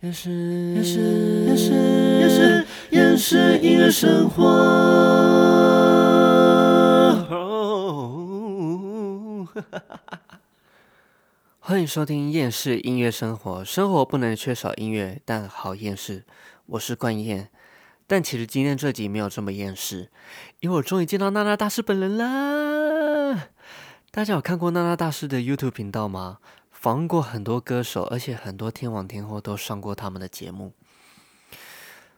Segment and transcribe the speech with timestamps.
[0.00, 1.00] 厌世，厌世，
[1.44, 1.72] 厌世，
[2.20, 4.44] 厌世，厌世音乐生活。
[11.58, 16.24] 欢迎收听《厌世音乐生活》，生活不能缺少音乐，但好厌世。
[16.66, 17.50] 我是冠燕，
[18.06, 20.10] 但其实今天这集没有这么厌世，
[20.60, 23.48] 因为我终于见到娜娜大师本人啦！
[24.12, 26.38] 大家有看过娜娜大师的 YouTube 频道吗？
[26.80, 30.72] 访问过很多歌手，而且很多天王天后都上过他们的节目。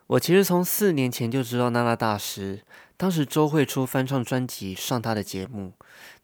[0.07, 2.63] 我其实从四年前就知道娜娜大师，
[2.99, 5.73] 当时周慧出翻唱专辑上他的节目，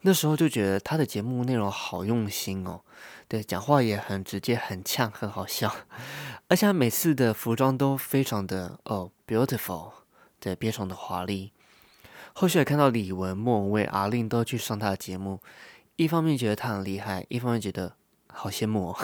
[0.02, 2.83] 那时候就觉得他的节目内容好用心哦，
[3.27, 5.75] 对，讲话也很直接、很呛、很好笑，
[6.48, 9.92] 而且他每次的服装都非常的哦 beautiful，
[10.39, 11.53] 对，非常的华丽。
[12.34, 15.41] 后续也看到李玟、莫文蔚、阿令都去上他的节目，
[15.97, 17.97] 一方面觉得他很厉害，一方面觉得。
[18.39, 18.99] 好羡慕哦！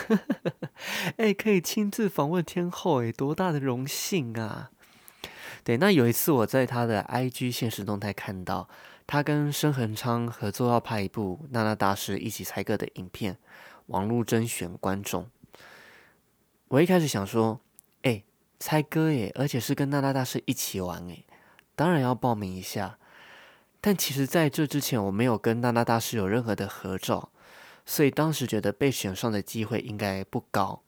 [1.17, 4.71] 哎，可以亲自访问天后，哎，多大的荣幸啊！
[5.65, 8.69] 对，那有一次我在他的 IG 现实动态看到，
[9.07, 13.39] 他跟申恒昌合作要拍一部娜娜大师一起猜歌的影片，
[13.87, 15.27] 网络甄选观众。
[16.69, 17.61] 我一开始想说，
[18.03, 18.23] 哎，
[18.61, 21.25] 猜歌耶，而且是跟娜娜大师一起玩哎，
[21.75, 22.99] 当然要报名一下。
[23.81, 27.32] 但其实在这之前，我没有跟娜娜大师有任何的合照。
[27.85, 30.83] 所以当时觉得被选上的机会应该不高，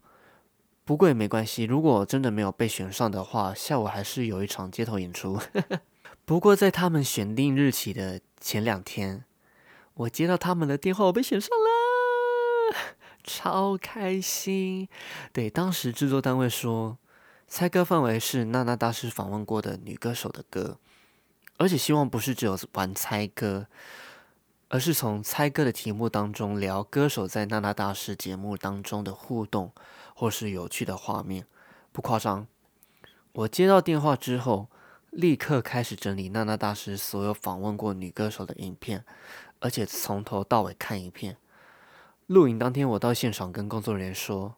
[0.84, 1.64] 不过也没关系。
[1.64, 5.38] 如果真的没有被选上的话，下午还是有一场街头演出。
[6.24, 9.24] 不过在他们选定日期的前两天，
[9.94, 12.76] 我接到他们的电话，我被选上了，
[13.22, 14.88] 超开心。
[15.32, 16.96] 对，当时制作单位说，
[17.46, 20.78] 猜歌范围是娜娜大师访问过的女歌手的歌，
[21.58, 23.66] 而且希望不是只有玩猜歌。
[24.68, 29.72] 而是从猜歌的题目当中聊歌手在娜娜大师节目当中的互动，
[30.14, 31.46] 或是有趣的画面，
[31.92, 32.46] 不夸张。
[33.32, 34.68] 我接到电话之后，
[35.10, 39.04] 立刻开始整理娜娜大师所有访问过女歌手的影片，
[39.60, 41.36] 而且从头到尾看一遍。
[42.26, 44.56] 录影当天，我到现场跟工作人员说，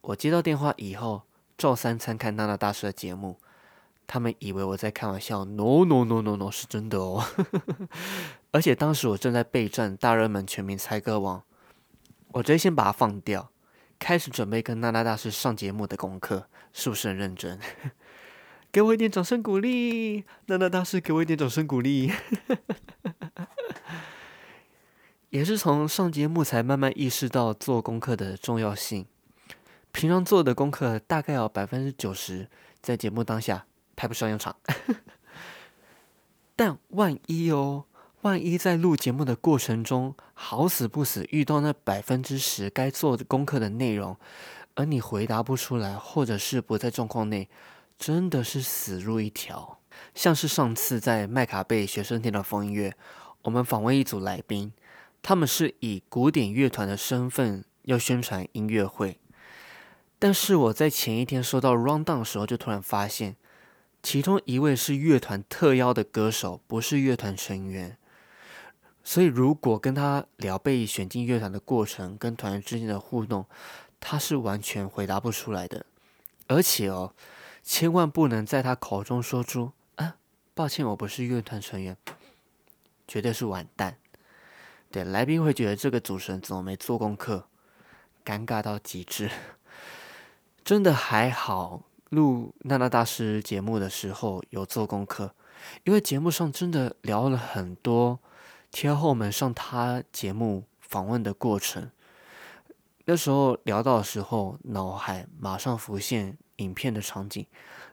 [0.00, 1.22] 我接到电话以后，
[1.58, 3.38] 照三餐看娜娜大师的节目。
[4.06, 7.24] 他们以为我在开玩笑，no no no no no，是真的哦。
[8.52, 11.42] 而且当时我正在备战大热门全民猜歌王，
[12.28, 13.50] 我直接先把它放掉，
[13.98, 17.58] 开始准备跟娜娜大师上节目的功课，是不是很认真？
[18.70, 22.12] 给我一点掌声鼓励，娜娜大师给我一点掌声鼓励。
[25.30, 29.06] 也是从上节目才慢慢意识到做功课的重要性，
[29.90, 32.48] 平常做的功课大概有百分之九十
[32.80, 33.66] 在节目当下。
[33.94, 34.56] 派不上用场，
[36.56, 37.84] 但万一哦，
[38.22, 44.16] 万一在录节目的过程中，好死不死遇到那百分之十该做的功课的内容，
[44.76, 47.48] 而你回答不出来，或者是不在状况内，
[47.98, 49.80] 真的是死路一条。
[50.14, 52.94] 像是上次在麦卡贝学生天的风音乐，
[53.42, 54.72] 我们访问一组来宾，
[55.20, 59.18] 他们是以古典乐团的身份要宣传音乐会，
[60.20, 63.34] 但是我在前一天收到 rundown 的时候，就突然发现。
[64.00, 67.96] 其中一位是乐团特邀的歌手，不是乐团成员，
[69.04, 73.46] 所以如果跟他聊被选进乐团的过程跟团员之间的互动，
[74.00, 75.84] 他是完全回答不出来的。
[76.48, 77.14] 而且哦，
[77.62, 80.16] 千万不能在他口中说出“啊，
[80.54, 81.96] 抱歉，我不是乐团成员”，
[83.08, 83.96] 绝对是完蛋。
[84.90, 87.46] 对，来宾会觉得这个主持人怎么没做功课，
[88.24, 89.30] 尴尬到极致。
[90.64, 91.82] 真的还好。
[92.10, 95.34] 录娜娜大师节目的时候有做功课，
[95.84, 98.20] 因为节目上真的聊了很多
[98.72, 101.90] 天后们上他节目访问的过程。
[103.04, 107.46] 那时候聊到的时候，脑海马上浮现影片的场景，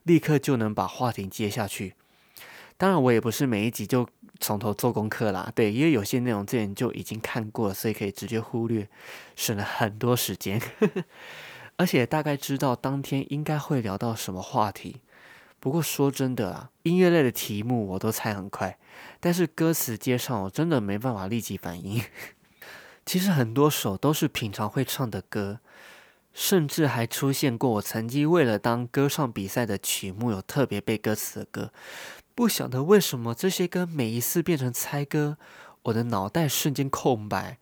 [0.04, 1.96] 立刻就能把话题接下去。
[2.78, 4.08] 当然，我也不是每一集就
[4.40, 8.88] 从头做功课啦，对，因为有些内容之前就已经看过了，所以可以直接忽略，
[9.36, 10.62] 省了很多时间。
[11.76, 15.02] 而且大概知道当天应该会聊到什么话题。
[15.60, 18.78] 不过说真的啊，音乐类的题目我都猜很快，
[19.20, 22.02] 但是歌词接上我真的没办法立即反应。
[23.06, 25.60] 其实很多首都是平常会唱的歌，
[26.34, 31.74] 甚至还出现过我曾经为了当歌唱比赛的曲目有特别背歌词的歌。
[32.36, 35.38] 不晓得为什么这些歌每一次变成猜歌，
[35.84, 37.58] 我的脑袋瞬间空白。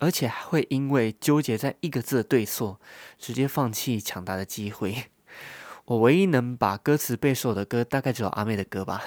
[0.00, 2.80] 而且还会因为纠结在一个字的对错，
[3.18, 5.06] 直接放弃抢答的机会。
[5.88, 9.02] 我唯一能把歌词背熟的歌，大概只有阿妹的歌吧。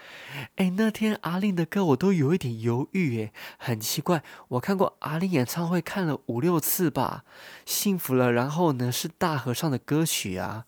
[0.56, 4.22] 哎，那天阿令的歌我都有一点犹豫，哎，很奇怪。
[4.48, 7.24] 我看过阿令演唱会，看了五六次吧。
[7.66, 10.64] 幸福了，然后呢是大合唱的歌曲啊，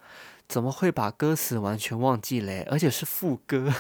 [0.47, 2.67] 怎么会把歌词完全忘记嘞？
[2.71, 3.73] 而且是副歌，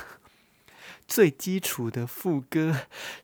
[1.07, 2.75] 最基础的副歌。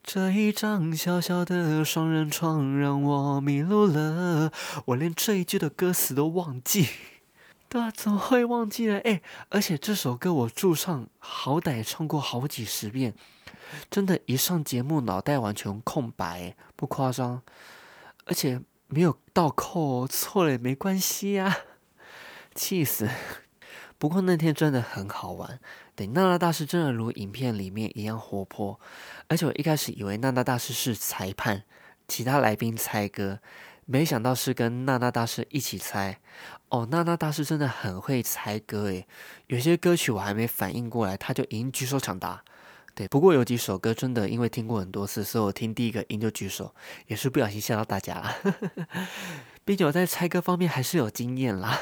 [0.04, 4.52] 这一张小小的双人床让我迷路了，
[4.84, 6.88] 我连这一句的歌词都忘记。
[7.70, 8.98] 对啊，怎么会忘记了？
[9.04, 13.14] 哎，而且这首歌我驻唱好歹唱过好几十遍，
[13.88, 17.42] 真的，一上节目脑袋完全空白，不夸张。
[18.24, 21.58] 而且没有倒扣，哦错了也没关系呀，
[22.56, 23.08] 气死！
[23.98, 25.60] 不过那天真的很好玩，
[25.94, 28.80] 对，娜娜大师真的如影片里面一样活泼，
[29.28, 31.62] 而且我一开始以为娜娜大师是裁判，
[32.08, 33.38] 其他来宾猜歌。
[33.86, 36.20] 没想到是跟娜娜大师一起猜
[36.68, 39.06] 哦，娜娜大师真的很会猜歌诶，
[39.48, 42.44] 有些歌曲我还没反应过来，他就已经举手抢答。
[42.94, 46.74] 对，不过有几首歌真的因为听过很多次，所以我听第一个音就举手，
[47.06, 48.36] 也是不小心吓到大家了。
[49.64, 51.80] 毕竟我在猜歌方面还是有经验啦。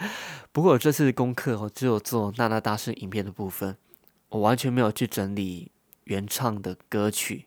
[0.52, 3.76] 不过我这次的功课我只有做娜娜大师影片的部分，
[4.28, 5.70] 我完全没有去整理
[6.04, 7.46] 原唱的歌曲。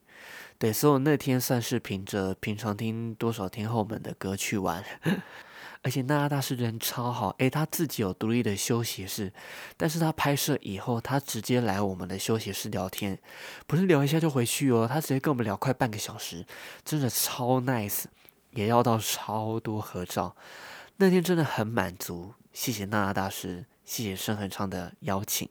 [0.57, 4.83] 对，所以那天算是凭着平常听多少天后们的歌去玩，
[5.83, 9.33] 而且娜娜大师人超好，诶，他自己有独立的休息室，
[9.75, 13.19] 但是他拍摄以后，他直接来我们的休息室聊天，
[13.67, 16.45] 不是聊一下就回去哦，他直接跟我们聊快半个小时，
[16.85, 18.05] 真的超 nice，
[18.51, 20.37] 也要到超多合照，
[20.95, 25.49] 那天真的很满足，谢谢娜娜大师，谢谢申恒昌的邀请，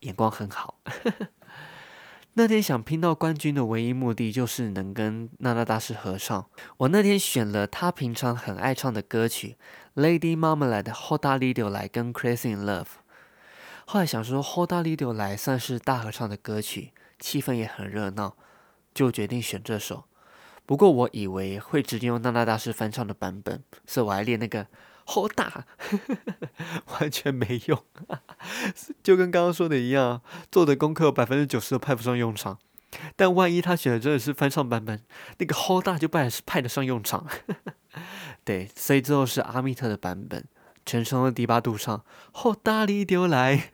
[0.00, 0.78] 眼光很好。
[2.38, 6.44] 那天想拼到冠军的唯一目的就是能跟娜娜大师合唱。
[6.76, 9.56] 我那天选了他平常很爱唱的歌曲
[10.02, 12.82] 《Lady Marmalade》的《Hold a Little》来跟《Crazy in Love》。
[13.86, 18.36] 后来想说《Hold a Little》来算是大合唱的歌曲，气氛也很热闹，
[18.92, 20.04] 就决定选这首。
[20.66, 24.66] 不过我以为会直接用娜娜大师翻唱的版本，所以我还练那个。
[25.08, 25.64] 好大，
[27.00, 27.82] 完全没用，
[29.04, 30.20] 就跟刚刚说的一样，
[30.50, 32.58] 做的功课百分之九十都派不上用场。
[33.14, 35.00] 但万一他选的真的是翻唱版本，
[35.38, 37.26] 那个好大就派是派得上用场。
[38.44, 40.44] 对，所以最后是阿密特的版本，
[40.84, 43.70] 全程的低八度唱，好大力丢来。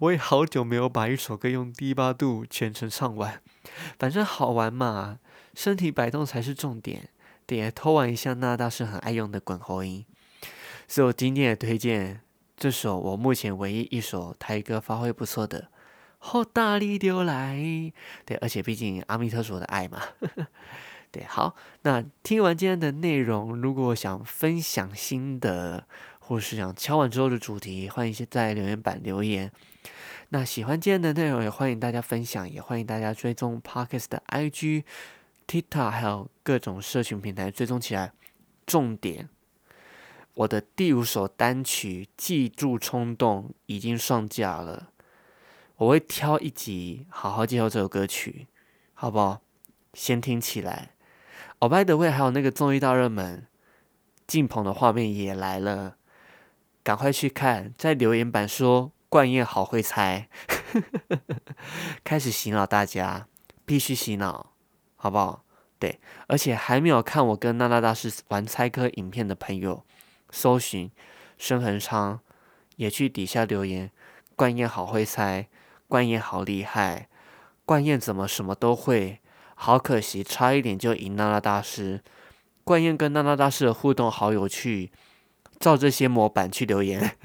[0.00, 3.40] 我也好久没有把一首歌用低八度全程唱完，
[3.98, 5.18] 反正好玩嘛，
[5.54, 7.10] 身体摆动才是重点。
[7.56, 10.04] 也偷玩一下那大师很爱用的滚喉音，
[10.86, 12.20] 所以我今天也推荐
[12.56, 15.62] 这首我目前唯一一首台歌发挥不错的
[16.18, 17.56] 《好大力丢来》。
[18.24, 20.02] 对，而且毕竟阿弥特是我的爱嘛。
[21.12, 25.84] 对，好，那听完今天的内容，如果想分享心得，
[26.20, 29.50] 或是想敲完之后的主题，欢迎在留言板留言。
[30.28, 34.84] 那喜欢今天的内容，也欢迎大家分享，也欢迎大家追踪 Parkes 的 IG。
[35.50, 38.12] TikTok 还有各种社群平台追踪起来。
[38.64, 39.28] 重点，
[40.34, 44.92] 我的第五首单曲《记住冲动》已经上架了，
[45.74, 48.46] 我会挑一集好好介绍这首歌曲，
[48.94, 49.40] 好不好？
[49.92, 50.90] 先听起来。
[51.58, 53.48] 哦，By the way，还有那个综艺大热门，
[54.28, 55.96] 进棚的画面也来了，
[56.84, 60.28] 赶快去看，在留言板说冠燕好会猜，
[62.04, 63.26] 开始洗脑大家，
[63.64, 64.49] 必须洗脑。
[65.02, 65.42] 好不好？
[65.78, 69.82] 对，而且还没有看我跟娜娜大师玩猜歌影片的朋友，
[70.28, 70.90] 搜寻
[71.38, 72.20] 申恒昌，
[72.76, 73.90] 也去底下留言。
[74.36, 75.48] 冠燕好会猜，
[75.88, 77.08] 冠燕好厉害，
[77.64, 79.20] 冠燕怎么什么都会？
[79.54, 82.02] 好可惜，差一点就赢娜娜大师。
[82.62, 84.92] 冠燕跟娜娜大师的互动好有趣，
[85.58, 87.16] 照这些模板去留言，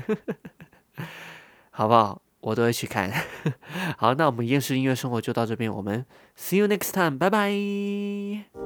[1.72, 2.22] 好不好？
[2.46, 3.12] 我都会去看。
[3.98, 6.06] 好，那我们厌世音乐生活就到这边，我们
[6.38, 8.65] see you next time，拜拜。